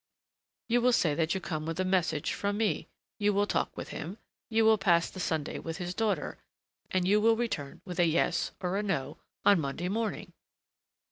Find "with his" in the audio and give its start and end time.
5.59-5.93